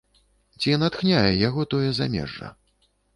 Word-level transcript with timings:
Ці 0.61 0.71
натхняе 0.83 1.33
яго 1.47 1.65
тое 1.73 1.89
замежжа? 1.99 2.49